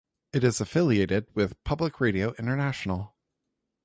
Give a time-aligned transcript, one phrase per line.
[0.33, 3.13] It is affiliated with Public Radio International.